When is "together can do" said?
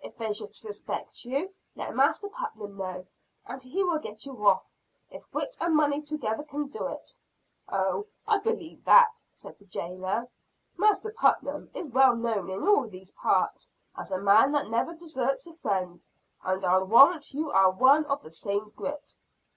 6.00-6.86